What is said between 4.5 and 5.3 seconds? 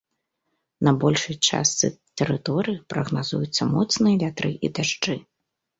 і дажджы.